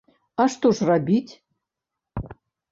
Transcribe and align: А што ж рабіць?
А 0.43 0.47
што 0.53 0.71
ж 0.79 0.87
рабіць? 0.91 1.33